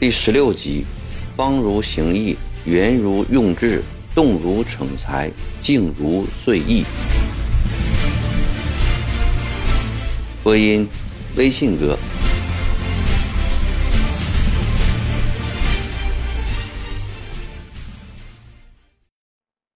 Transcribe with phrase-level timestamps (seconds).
[0.00, 0.86] 第十六集：
[1.36, 2.34] 方如行义，
[2.64, 3.82] 圆如用智，
[4.14, 5.30] 动如逞才，
[5.60, 6.86] 静如遂意。
[10.42, 10.88] 播音：
[11.36, 11.98] 微信哥。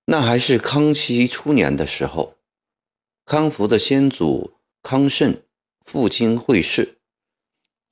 [0.07, 2.37] 那还是康熙初年的时候，
[3.27, 5.43] 康福的先祖康慎
[5.85, 6.97] 父亲会试，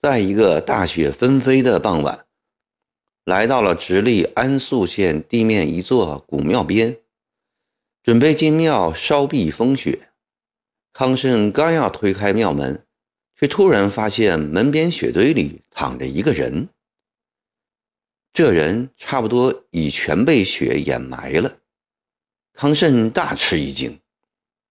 [0.03, 2.27] 在一个大雪纷飞的傍晚，
[3.25, 6.99] 来到了直隶安宿县地面一座古庙边，
[8.03, 10.09] 准备进庙烧避风雪。
[10.93, 12.85] 康慎刚要推开庙门，
[13.39, 16.69] 却突然发现门边雪堆里躺着一个人，
[18.33, 21.59] 这人差不多已全被雪掩埋了。
[22.53, 24.01] 康慎大吃一惊，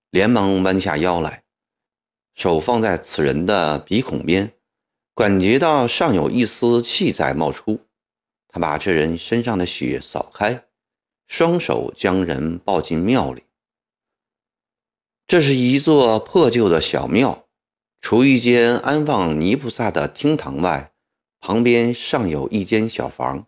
[0.10, 1.46] 连忙弯下腰来，
[2.36, 4.52] 手放在此人的鼻孔边，
[5.16, 7.88] 感觉到尚有一丝气在冒出。
[8.48, 10.66] 他把这人身上的血扫开，
[11.28, 13.44] 双手将人抱进庙里。
[15.28, 17.48] 这是一座破旧的小庙，
[18.00, 20.94] 除一间安放泥菩萨的厅堂外，
[21.40, 23.48] 旁边尚有一间小房，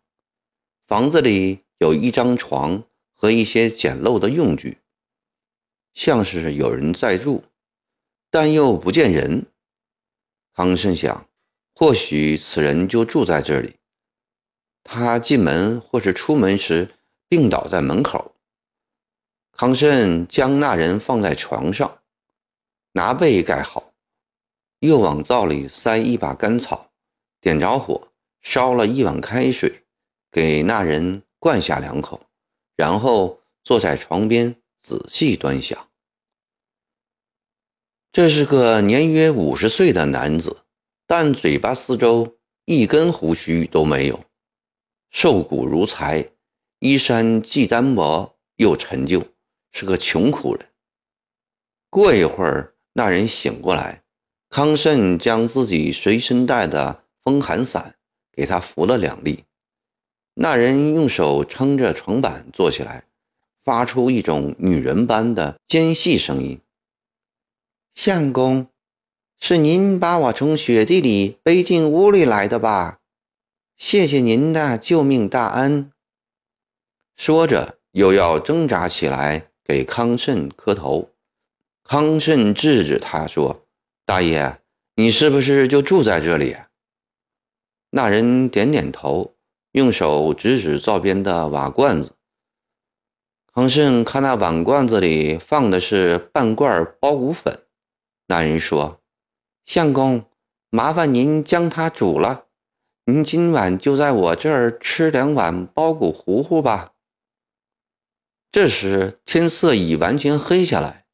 [0.88, 2.84] 房子里有一张床。
[3.16, 4.80] 和一些简陋的用具，
[5.94, 7.45] 像是有人在住，
[8.30, 9.45] 但又不见人。
[10.53, 11.25] 康慎想，
[11.83, 13.75] 或许此人就住在这里。
[14.85, 16.89] 他进门或是出门时
[17.27, 18.35] 病倒在门口。
[19.51, 21.99] 康慎将那人放在床上，
[22.93, 23.91] 拿被盖好，
[24.79, 26.89] 又往灶里塞一把干草，
[27.41, 28.07] 点着火，
[28.39, 29.83] 烧了一碗开水，
[30.31, 32.25] 给那人灌下两口。
[32.77, 35.89] 然后坐在床边仔细端详。
[38.13, 40.62] 这是个年约五十岁的男子，
[41.16, 44.19] 但嘴巴四周一根胡须都没有，
[45.12, 46.28] 瘦骨如柴，
[46.79, 49.23] 衣衫既单薄又陈旧，
[49.72, 50.68] 是个穷苦人。
[51.91, 54.02] 过一会儿，那人醒过来，
[54.50, 57.94] 康慎将自己随身带的风寒伞
[58.31, 59.44] 给他扶了两粒。
[60.34, 63.06] 那人用手撑着床板坐起来，
[63.63, 66.59] 发出一种女人般的尖细声音
[67.94, 68.68] ：“相公，
[69.45, 72.99] 是您把我从雪地里背进屋里来的吧？
[73.75, 75.91] 谢谢您的救命大恩。”
[77.17, 81.09] 说着，又要挣扎起来给康慎磕头。
[81.83, 83.65] 康慎制止他说
[84.07, 84.61] ：“大爷，
[84.95, 86.55] 你是不是就住在这里？”
[87.91, 89.35] 那人点点头。
[89.73, 92.13] 用手指指灶边的瓦罐子，
[93.53, 97.65] 康顺看那碗罐子里放的是半罐包谷粉。
[98.27, 99.01] 那人说
[99.66, 100.25] ：“相公，
[100.69, 102.46] 麻烦您将它煮了，
[103.06, 106.91] 您今晚就在我这儿吃两碗包谷糊糊吧。”
[108.52, 111.06] 这时天色已完全黑下来，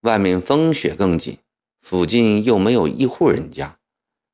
[0.00, 1.38] 外面风雪更紧，
[1.80, 3.78] 附近又没有一户人家。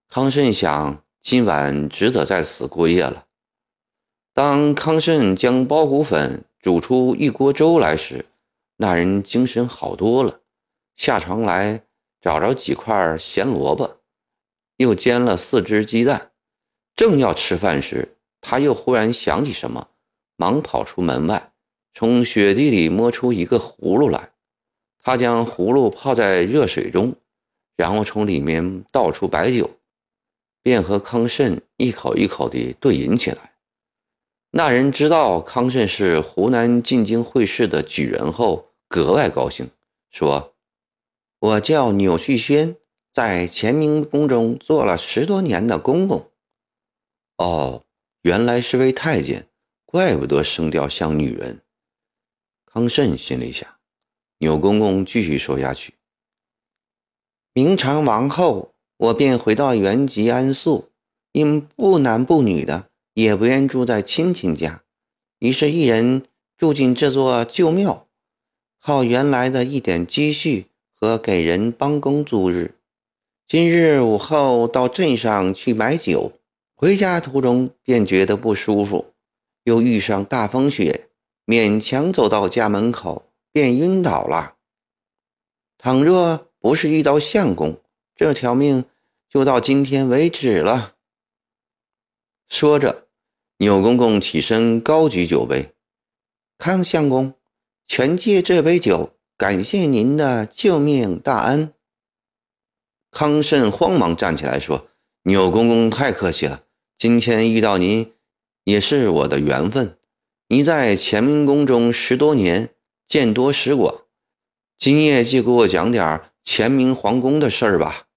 [0.08, 3.26] 康慎想，今晚只得在此过夜了。
[4.32, 8.26] 当康慎将包谷粉煮出一锅粥来时，
[8.76, 10.40] 那人精神好多了，
[10.96, 11.84] 下床来
[12.24, 13.98] 找着几块咸萝卜，
[14.78, 16.30] 又煎了四只鸡蛋。
[16.96, 19.88] 正要吃饭时，他又忽然想起什么，
[20.36, 21.52] 忙跑出门外，
[21.92, 24.30] 从雪地里摸出一个葫芦来。
[25.02, 27.14] 他将葫芦泡在热水中，
[27.76, 29.68] 然后从里面倒出白酒，
[30.62, 33.52] 便和康慎一口一口地对饮起来。
[34.50, 39.68] 那人知道康慎是湖南进京会试的举人后，格外高兴，
[40.10, 40.52] 说
[41.44, 42.78] ：“我叫钮旭轩，
[43.12, 46.30] 在乾明宫中做了十多年的公公。”
[47.36, 47.84] 哦，
[48.22, 49.46] 原来是位太监，
[49.84, 51.60] 怪不得声调像女人。
[52.64, 53.68] 康慎心里想。
[54.38, 55.92] 钮公公继续说下去
[57.52, 60.90] ：“明长王后，我便回到原籍安宿，
[61.32, 64.82] 因不男不女的。”也不愿住在亲戚家，
[65.38, 66.26] 于是，一人
[66.56, 68.08] 住进这座旧庙，
[68.80, 70.66] 靠原来的一点积蓄
[71.04, 72.74] 和给人帮工度日。
[73.46, 76.32] 今日午后到镇上去买酒，
[76.74, 79.12] 回家途中便觉得不舒服，
[79.64, 81.08] 又遇上大风雪，
[81.44, 84.54] 勉强走到家门口便晕倒了。
[85.76, 87.76] 倘若不是遇到相公，
[88.16, 88.86] 这条命
[89.28, 90.94] 就到今天为止了。
[92.48, 93.02] 说着。
[93.58, 95.72] 钮公公起身，高举酒杯
[96.58, 97.34] ：“康相公，
[97.86, 101.72] 全借这杯酒，感谢您的救命大恩。”
[103.10, 104.88] 康慎慌忙站起来说
[105.24, 106.62] ：“钮公公太客气了，
[106.98, 108.12] 今天遇到您，
[108.64, 109.98] 也是我的缘分。
[110.48, 112.70] 您在乾明宫中十多年，
[113.08, 114.02] 见多识广，
[114.78, 118.08] 今夜就给我讲点乾明皇宫的事儿吧。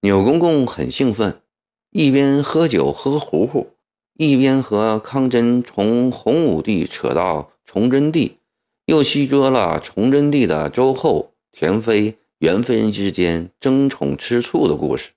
[0.00, 1.42] 钮公公很兴奋，
[1.90, 3.74] 一边喝酒喝糊糊，
[4.14, 8.38] 一边和康真从洪武帝扯到崇祯帝，
[8.86, 15.10] 又细说了崇祯帝的周后、田妃、元妃之间争宠吃醋的故事，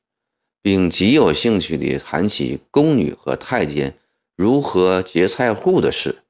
[0.62, 3.98] 并极有兴趣地谈起宫女和太监。
[4.36, 6.24] 如何劫菜户的事，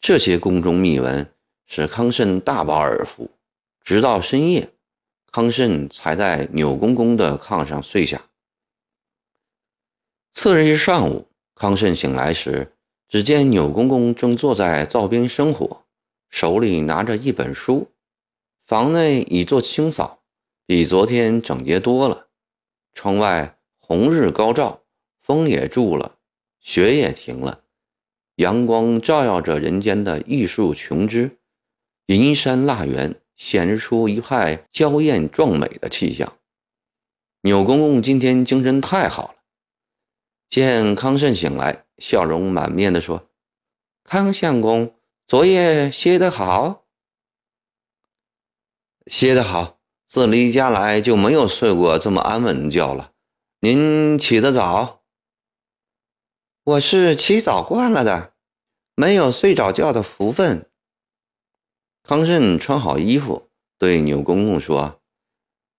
[0.00, 1.32] 这些宫中秘闻
[1.64, 3.30] 使康慎大饱耳福。
[3.84, 4.70] 直到深夜，
[5.30, 8.26] 康慎才在钮公公的炕上睡下。
[10.32, 12.72] 次日上午，康慎醒来时，
[13.08, 15.84] 只见钮公公正坐在灶边生火，
[16.30, 17.92] 手里拿着一本书。
[18.64, 20.22] 房内已做清扫，
[20.64, 22.28] 比昨天整洁多了。
[22.94, 24.82] 窗外红日高照，
[25.20, 26.16] 风也住了。
[26.60, 27.62] 雪也停了，
[28.36, 31.38] 阳光照耀着人间的玉树琼枝，
[32.06, 36.36] 银山蜡园显示出一派娇艳壮美的气象。
[37.40, 39.34] 钮公公今天精神太好了。
[40.50, 43.26] 见康慎醒来，笑容满面地说
[44.04, 44.94] ：“康相公，
[45.30, 46.86] 昨夜歇得好。
[49.06, 49.78] ”“歇得好，
[50.08, 53.12] 自离家来就没有睡过这么安稳的觉了。
[53.60, 55.04] 您起得早。”
[56.66, 58.32] 我是起早惯了的，
[58.96, 60.68] 没有睡着觉的福分。
[62.02, 65.00] 康慎穿好衣服，对钮公公说：“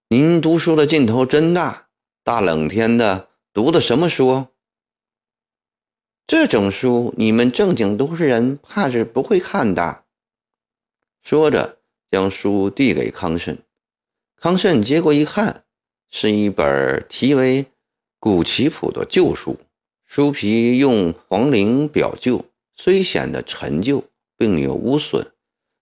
[0.08, 1.90] 您读书的劲头真大，
[2.24, 4.48] 大冷天的读的什么书？
[6.26, 10.04] 这种书你们正经读书人怕是不会看的。”
[11.24, 11.78] 说着，
[12.10, 13.60] 将书递给康慎。
[14.36, 15.64] 康慎接过一看，
[16.10, 17.64] 是一本题为
[18.20, 19.60] 《古棋谱》的旧书。
[20.04, 22.44] 书皮用黄绫表旧，
[22.74, 24.04] 虽显得陈旧，
[24.36, 25.32] 并有污损，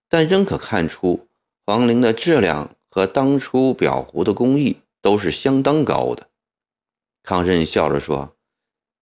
[0.07, 1.27] 但仍可看出
[1.65, 6.27] 黄绫的质量和当初裱糊的工艺都是相当高的。
[7.23, 8.35] 康慎笑着说：“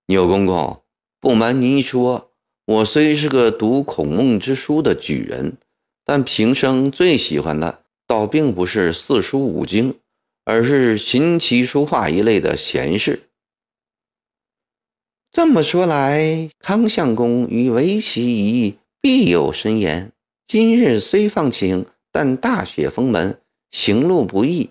[0.08, 0.82] 钮公公，
[1.20, 2.30] 不瞒您说，
[2.66, 5.58] 我虽是个读孔孟之书的举人，
[6.06, 9.96] 但平生最喜欢的倒并不是四书五经，
[10.46, 13.24] 而是琴棋书画一类的闲事。”
[15.34, 20.12] 这么说来，康相公与围棋一役必有深言。
[20.46, 23.42] 今日虽放晴，但大雪封门，
[23.72, 24.70] 行路不易。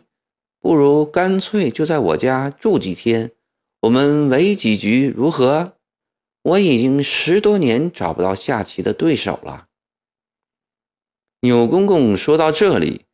[0.61, 3.33] 不如干脆就在我家住几天，
[3.83, 5.73] 我们围几局如何？
[6.47, 9.67] 我已经十多年找不到下棋的对手了。
[11.41, 13.05] 钮公公说到这里，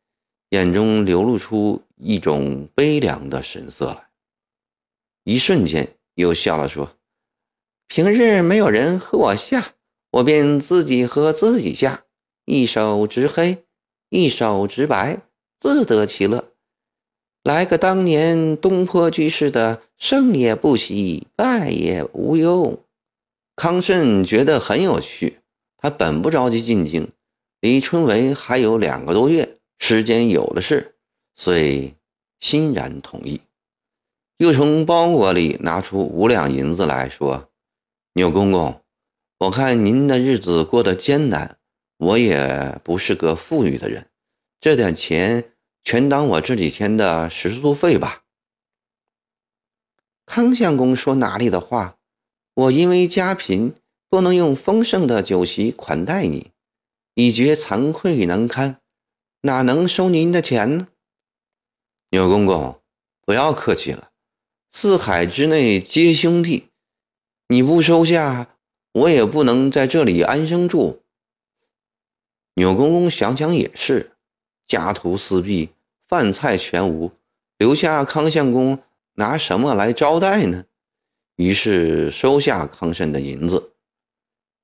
[0.49, 4.07] 眼中流露出一种悲凉的神色来，
[5.23, 6.95] 一瞬间又笑了，说。
[7.87, 9.73] 平日没有人和我下，
[10.11, 12.05] 我便自己和自己下，
[12.45, 13.63] 一手执黑，
[14.09, 15.21] 一手执白，
[15.59, 16.51] 自得其乐。
[17.41, 22.79] 来个当年东坡居士的“胜也不喜，败也无忧”。
[23.55, 25.41] 康慎觉得很有趣，
[25.77, 27.11] 他本不着急进京，
[27.59, 30.95] 离春闱还有两个多月，时间有的是，
[31.35, 31.93] 所以
[32.39, 33.41] 欣然同意。
[34.37, 37.49] 又从包裹里拿出五两银子来说。
[38.15, 38.81] 钮公公，
[39.39, 41.57] 我看您的日子过得艰难，
[41.97, 44.07] 我也不是个富裕的人，
[44.59, 48.23] 这点钱全当我这几天的食宿费吧。
[50.25, 51.97] 康相公说哪里的话？
[52.55, 53.73] 我因为家贫，
[54.09, 56.51] 不能用丰盛的酒席款待你，
[57.15, 58.79] 已觉惭愧难堪，
[59.41, 60.87] 哪能收您的钱呢？
[62.11, 62.79] 钮公公，
[63.25, 64.11] 不要客气了，
[64.69, 66.69] 四海之内皆兄弟。
[67.47, 68.55] 你不收下，
[68.91, 71.01] 我也不能在这里安生住。
[72.53, 74.11] 钮公公想想也是，
[74.67, 75.69] 家徒四壁，
[76.07, 77.11] 饭菜全无，
[77.57, 78.77] 留下康相公
[79.15, 80.65] 拿什么来招待呢？
[81.35, 83.73] 于是收下康慎的银子。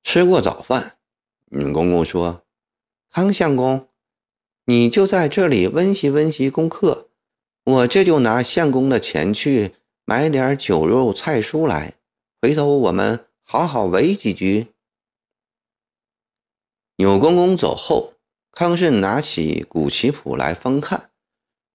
[0.02, 0.96] 吃过早饭，
[1.46, 2.42] 钮公公说
[3.10, 3.88] ：“康相公，
[4.64, 7.08] 你就在这里温习温习功课，
[7.64, 9.74] 我这就拿相公的钱去
[10.04, 11.94] 买点酒肉菜蔬来。”
[12.42, 14.68] 回头我们好好围几局。
[16.96, 18.14] 钮公公走后，
[18.50, 21.10] 康慎拿起古棋谱来翻看，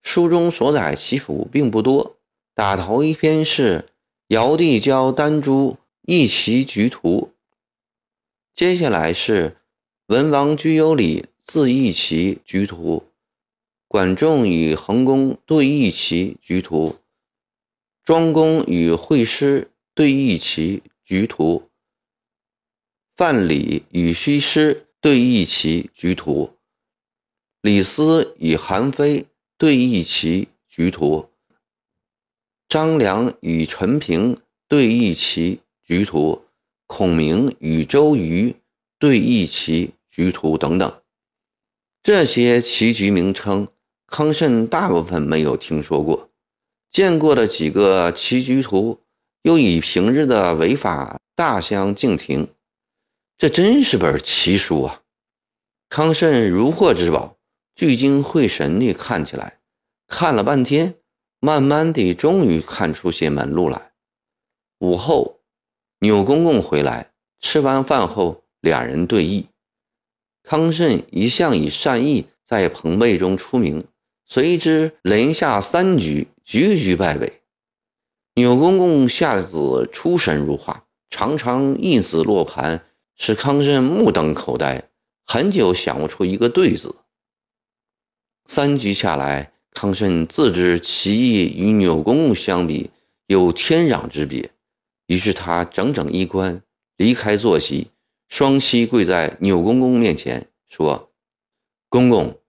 [0.01, 2.17] 书中所载棋谱并不多。
[2.55, 3.79] 打头一篇是
[4.29, 7.31] 《尧帝教丹朱一棋局图》，
[8.55, 9.49] 接下来是
[10.07, 13.05] 《文王居有礼自一棋局图》，
[13.87, 16.95] 管仲与桓公对弈棋局图，
[18.03, 19.71] 庄公与惠施。
[19.93, 21.69] 对弈棋局图，
[23.15, 26.57] 范蠡与西施对弈棋局图，
[27.61, 29.25] 李斯与韩非
[29.57, 31.29] 对弈棋局图，
[32.75, 36.43] 张良与陈平对弈棋局图，
[36.85, 38.53] 孔明与周瑜
[38.99, 41.01] 对弈棋局图等等。
[42.03, 43.69] 这些棋局名称，
[44.07, 46.29] 康慎大部分没有听说过，
[46.91, 48.99] 见过的几个棋局图，
[49.43, 52.49] 又与平日的违法大相径庭。
[53.37, 55.01] 这真是本奇书啊！
[55.87, 57.37] 康慎如获至宝，
[57.73, 59.59] 聚精会神地看起来，
[60.07, 60.95] 看了半天，
[61.45, 63.91] 慢慢地，终于看出些门路来。
[64.79, 65.41] 午后，
[65.99, 69.45] 钮公公回来，吃完饭后，两人对弈。
[70.41, 73.85] 康慎一向以善意在朋辈中出名，
[74.25, 77.43] 随之连下三局，局局败北。
[78.33, 82.83] 钮公公下子出神入化，常常一子落盘。
[83.15, 84.89] 使康慎目瞪口呆，
[85.27, 86.95] 很久想不出一个对子。
[88.47, 92.89] 三局下来，康慎自知棋艺与钮公公相比
[93.27, 94.49] 有天壤之别，
[95.05, 96.63] 于是他整整一关，
[96.95, 97.89] 离开坐席，
[98.29, 101.11] 双膝跪在钮公公面前，说
[101.89, 102.39] ：“公公，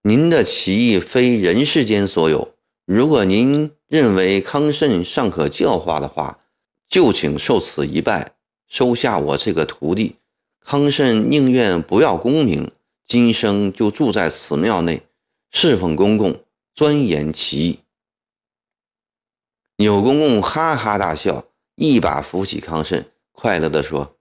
[0.00, 2.54] 您的棋艺非人世间所有，
[2.86, 6.40] 如果您认为康慎尚可教化的话，
[6.88, 8.32] 就请受此一拜。”
[8.66, 10.16] 收下我这个徒弟，
[10.58, 12.72] 康慎宁愿不要功名，
[13.06, 15.02] 今生就住在此庙内，
[15.52, 16.34] 侍奉公公，
[16.76, 17.78] 钻研棋艺。
[19.78, 24.18] 钮公公哈哈大笑，一把扶起康慎，快乐地说：“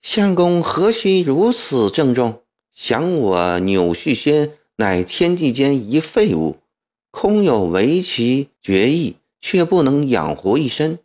[0.00, 2.42] 相公何须如此郑重？
[2.72, 6.58] 想我钮旭轩乃天地间一废物，
[7.10, 11.00] 空有围棋绝艺，却不能养活一身。”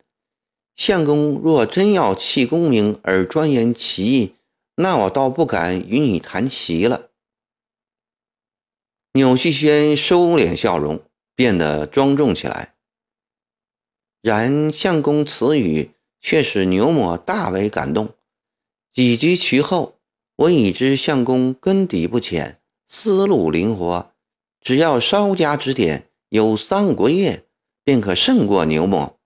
[0.76, 4.34] 相公若真要弃功名而钻研棋艺，
[4.76, 7.10] 那我倒不敢与你谈棋了。
[9.16, 11.00] 钮旭轩收敛笑容，
[11.36, 12.74] 变得庄重起来。
[14.20, 18.14] 然相公此语却使牛某大为感动。
[18.92, 19.94] 几局其后，
[20.34, 24.12] 我已知相公根底不浅，思路灵活，
[24.60, 27.44] 只要稍加指点，有三五个月
[27.84, 29.16] 便可胜过牛某。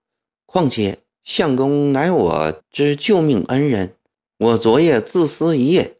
[0.47, 1.01] 况且。
[1.25, 3.95] 相公乃我之救命恩人，
[4.39, 5.99] 我昨夜自思一夜，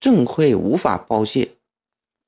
[0.00, 1.55] 正愧无法报谢，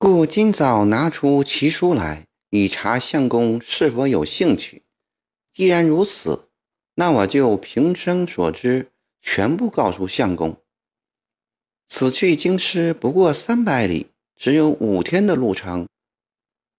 [0.00, 4.85] 故今早拿出奇书来，以查相公是否有兴趣。
[5.52, 6.49] 既然如此，
[6.95, 10.57] 那我就平生所知全部告诉相公。
[11.88, 15.88] 此去京师不过三百里，只有五天的路程，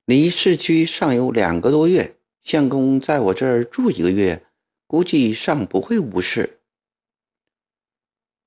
[0.06, 2.16] 离市区尚有两个多月。
[2.42, 4.46] 相公在我这儿住一个月。
[4.88, 6.62] 估计尚不会无事。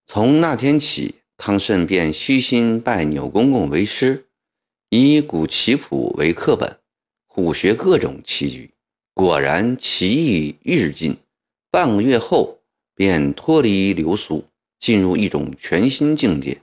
[0.06, 4.26] 从那天起，康慎便虚心拜钮公公为师，
[4.94, 6.78] 以古棋谱为课本，
[7.26, 8.74] 苦学各种棋局。
[9.14, 11.16] 果然棋艺日进，
[11.70, 12.58] 半个月后
[12.94, 14.44] 便脱离流俗，
[14.78, 16.60] 进入一种全新境界。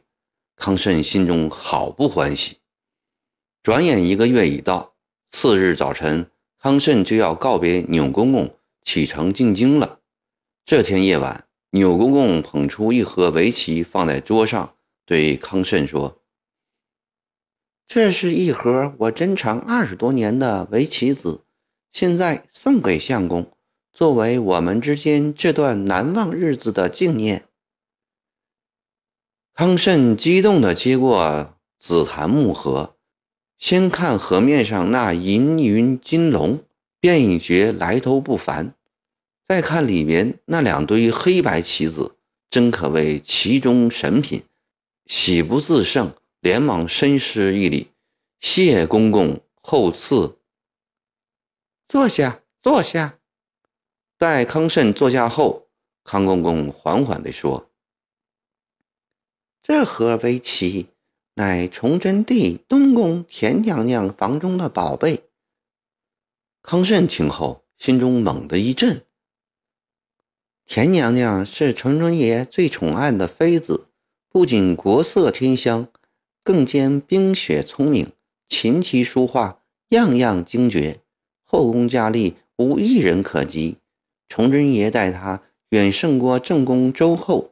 [0.56, 2.58] 康慎心中好不欢喜。
[3.64, 4.94] 转眼一个月已到，
[5.32, 6.30] 次日早晨，
[6.62, 8.56] 康慎就要告别钮公公。
[8.84, 10.02] 启程进京了。
[10.66, 14.76] 这天夜晚，钮公公捧出一盒围棋放在桌上，
[15.08, 16.19] 对康慎说
[17.90, 21.42] ：“这是一盒我珍藏二十多年的围棋子，
[21.92, 23.52] 现在送给相公，
[23.92, 27.46] 作为我们之间这段难忘日子的纪念。”
[29.56, 32.96] 康慎激动地接过紫檀木盒，
[33.58, 36.64] 先看盒面上那银云金龙，
[37.00, 38.76] 便已觉来头不凡。
[39.44, 42.14] 再看里面那两堆黑白棋子，
[42.52, 44.44] 真可谓棋中神品，
[45.08, 47.92] 喜不自胜，连忙深施一礼，
[48.40, 50.38] 谢公公厚赐。
[51.86, 53.20] 坐下，坐下。
[54.18, 55.68] 待康慎坐下后，
[56.04, 57.70] 康公公缓缓地说
[59.64, 60.88] ：“这盒围棋
[61.36, 65.24] 乃崇祯帝东宫田娘娘房中的宝贝。”
[66.62, 69.06] 康慎听后，心中猛地一震。
[70.66, 73.88] 田娘娘是崇祯爷最宠爱的妃子，
[74.30, 75.88] 不仅国色天香，
[76.50, 78.08] 更兼冰雪聪明，
[78.48, 80.98] 琴棋书画样样精绝，
[81.44, 83.78] 后宫佳丽无一人可及。
[84.28, 87.52] 崇祯爷待她远胜过正宫周后，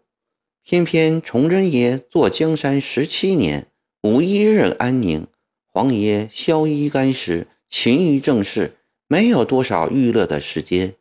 [0.63, 3.67] 偏偏崇祯爷坐江山十七年，
[4.01, 5.27] 无一日安宁。
[5.67, 8.77] 皇爷宵衣干食，勤于政事，
[9.07, 10.95] 没有多少娱乐的时间。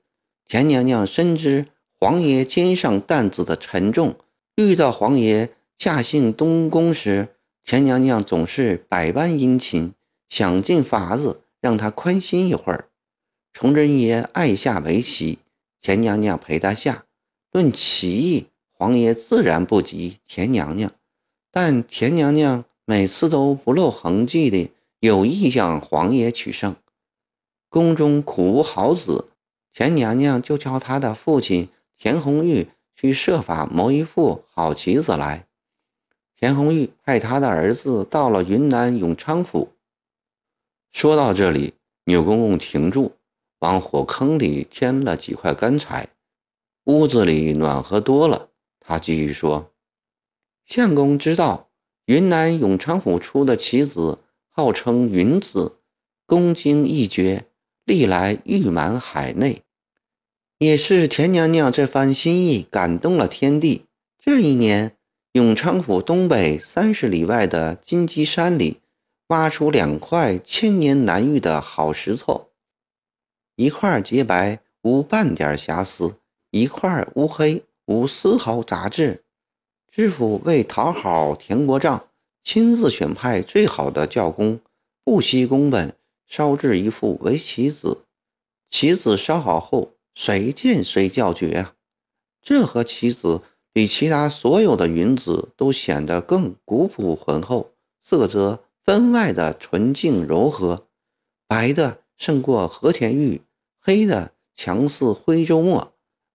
[0.47, 1.69] 田娘娘深知。
[1.99, 4.17] 皇爷肩上担子的沉重，
[4.57, 5.49] 遇到皇爷
[5.79, 7.29] 驾幸东宫时，
[7.67, 9.93] 田娘娘总是百般殷勤，
[10.29, 12.91] 想尽法子让他宽心一会儿。
[13.53, 15.41] 崇祯爷爱下围棋，
[15.81, 17.07] 田娘娘陪他下。
[17.51, 20.93] 论棋艺，皇爷自然不及田娘娘，
[21.51, 24.71] 但田娘娘每次都不露痕迹的
[25.01, 26.77] 有意向皇爷取胜。
[27.69, 29.27] 宫中苦无好子，
[29.73, 31.69] 田娘娘就叫她的父亲
[31.99, 35.46] 田红玉去设法谋一副好棋子来。
[36.39, 39.73] 田红玉派他的儿子到了云南永昌府。
[40.93, 41.73] 说到这里，
[42.05, 43.13] 钮公公停住，
[43.61, 46.09] 往火坑里添了几块干柴，
[46.85, 48.51] 屋子里暖和多了。
[48.79, 49.73] 他继续说
[50.67, 51.71] ：“相公知道，
[52.05, 54.19] 云南永昌府出的棋子
[54.51, 55.79] 号称云子，
[56.27, 57.47] 功经一绝，
[57.85, 59.63] 历来誉满海内。
[60.59, 63.87] 也是田娘娘这番心意感动了天地。
[64.23, 64.93] 这一年。”
[65.37, 68.81] 永昌府东北三十里外的金鸡山里，
[69.27, 72.49] 挖出两块千年难遇的好石头，
[73.55, 76.17] 一块洁白无半点瑕疵，
[76.53, 79.25] 一块乌黑无丝毫杂质。
[79.93, 82.09] 知府为讨好田国丈，
[82.43, 84.59] 亲自选派最好的教工，
[85.05, 85.95] 不惜工本
[86.27, 88.07] 烧制一副围棋子。
[88.71, 91.75] 棋子烧好后，谁见谁叫绝啊！
[92.43, 93.43] 这和棋子。
[93.77, 100.87] 比其他所有的云子都显得更古朴浑厚，色泽分外的纯净柔和，
[101.47, 103.43] 白的胜过和田玉，
[103.79, 105.93] 黑的强似徽州墨，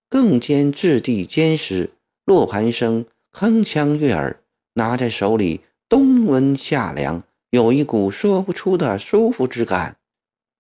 [0.07, 1.89] 更兼质地坚实，
[2.25, 4.39] 落盘声铿锵悦耳，
[4.75, 9.97] 拿在手里冬温夏凉，有一股说不出的舒服之感。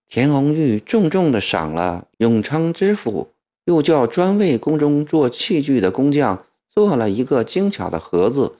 [0.07, 3.27] 田红玉重重地赏了永昌知府，
[3.65, 6.43] 又叫专为宫中做器具的工匠。
[6.71, 8.55] 做了一个精巧的盒子，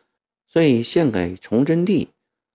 [0.47, 2.09] 所以献给崇祯帝。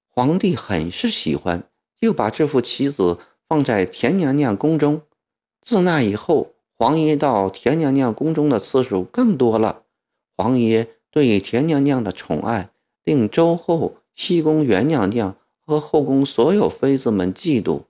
[0.08, 1.68] 皇帝很是喜欢，
[2.00, 5.02] 就把这副棋子放在田娘娘宫中。
[5.62, 9.82] 自那以后，皇爷到田娘娘宫中的次数更多了。
[10.36, 12.70] 皇爷对田娘娘的宠爱，
[13.04, 17.82] 令周后、西宫元娘娘和后宫所有妃子们嫉妒。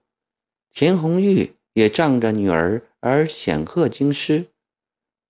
[0.73, 4.47] 田红玉也仗着女儿而显赫京师。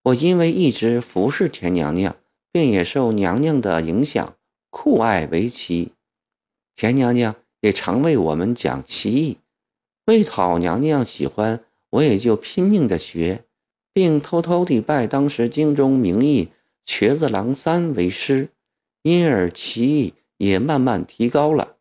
[0.03, 2.15] 我因为一直服侍田娘娘。
[2.57, 4.35] 便也受娘娘的影响，
[4.71, 5.93] 酷爱围棋。
[6.75, 9.37] 田娘娘也常为我们讲棋艺，
[10.07, 13.45] 为讨娘娘喜欢，我也就拼命的学，
[13.93, 16.49] 并偷偷地拜当时京中名义
[16.87, 18.49] 瘸子郎三为师，
[19.03, 21.77] 因而棋艺也慢慢提高了。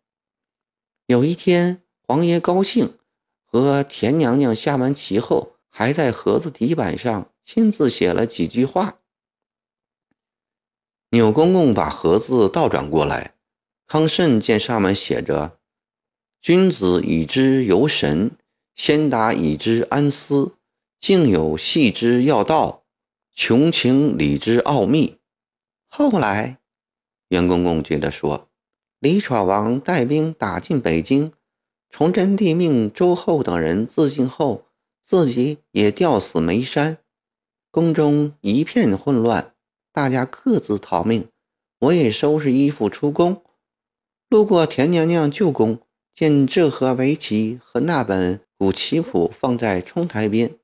[1.06, 2.96] 有一天，皇爷高兴，
[3.46, 9.00] 和田娘娘下完棋后，还在盒子底板上亲自写了几句话。
[11.16, 13.36] 钮公公把盒子倒转过来，
[13.88, 15.58] 康慎见上面写着
[16.44, 18.32] ：“君子以之游神，
[18.76, 20.56] 先达以之安思，
[21.00, 22.84] 竟有细之要道，
[23.34, 25.16] 穷情理之奥秘。”
[25.88, 26.58] 后来，
[27.30, 28.50] 袁公公接着说
[29.00, 31.32] ：“李闯王带兵打进北京，
[31.90, 34.66] 崇祯帝命周后等人自尽后，
[35.06, 36.98] 自己也吊死煤山，
[37.72, 39.54] 宫中一片混乱。”
[39.96, 41.30] 大家各自逃命，
[41.80, 43.42] 我也收拾衣服出宫。
[44.28, 45.80] 路过田娘娘旧宫，
[46.14, 50.58] 见这盒围棋和那本古棋谱放在窗台边。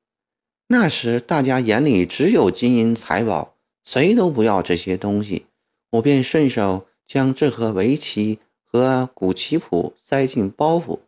[0.67, 5.45] 那时大家眼里只有金银财宝，谁都不要这些东西。
[5.91, 10.99] 我便顺手将这盒围棋和古棋谱塞进包袱，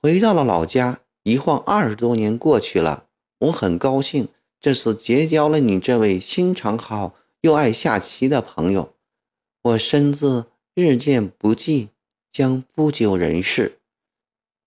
[0.00, 1.00] 回到了老家。
[1.24, 3.06] 一晃二十多年过去了，
[3.38, 4.28] 我很高兴
[4.60, 7.14] 这次结交了你这位心肠好。
[7.44, 8.94] 又爱下棋的朋友，
[9.60, 11.90] 我身子日渐不济，
[12.32, 13.80] 将不久人世。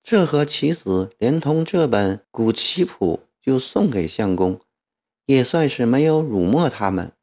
[0.03, 4.61] 这盒棋子连同这本古棋谱就送给相公，
[5.25, 7.13] 也算是没有辱没他们。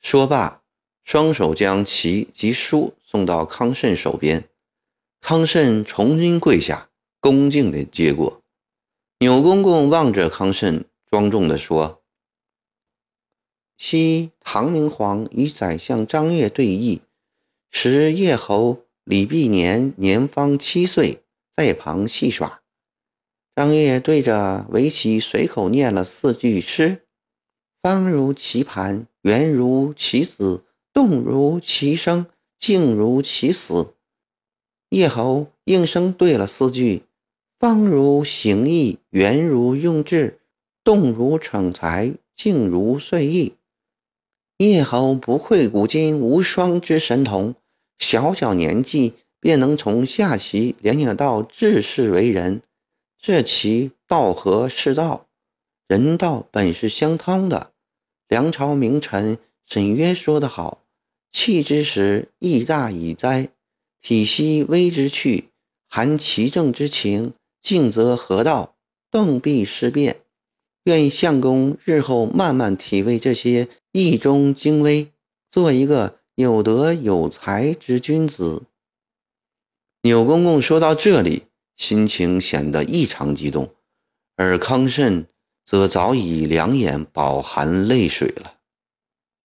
[0.00, 0.64] 说罢，
[1.04, 4.48] 双手将棋及书送到康慎手边，
[5.20, 8.42] 康慎重新跪下，恭敬地接过。
[9.20, 12.02] 钮公公望着康慎，庄重地说。
[13.78, 17.00] 昔唐明皇与宰相张悦对弈，
[17.70, 21.22] 时叶侯李必年年方七岁，
[21.54, 22.62] 在旁戏耍。
[23.54, 27.02] 张悦对着围棋随口念了四句诗
[27.82, 32.26] ：“方如棋盘，圆如棋子，动如其声，
[32.58, 33.94] 静如其死。”
[34.88, 37.02] 叶侯应声对了四句
[37.60, 40.40] ：“方如形意，圆如用智，
[40.82, 43.54] 动如逞才，静如遂意。”
[44.58, 47.54] 叶侯不愧古今无双之神童，
[47.98, 52.62] 小小年纪便能从下棋联想到治世为人，
[53.20, 55.26] 这棋道合世道，
[55.86, 57.72] 人道本是相通的。
[58.28, 60.82] 梁朝名臣沈约说得好
[61.30, 63.48] ：“气之时，义大以哉；
[64.00, 65.50] 体息微之去，
[65.86, 67.34] 含其政之情。
[67.60, 68.76] 静则合道，
[69.10, 70.22] 动必事变。”
[70.84, 75.10] 愿相公日后慢慢体味这些意中精微，
[75.48, 78.64] 做一个有德有才之君子。
[80.02, 81.44] 钮公公说到这里，
[81.78, 83.74] 心情显得异常激动，
[84.36, 85.26] 而康慎
[85.64, 88.55] 则早已两眼饱含泪水了。